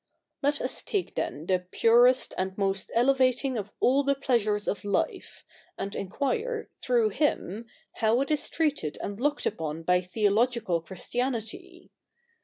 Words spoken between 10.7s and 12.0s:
Christianity.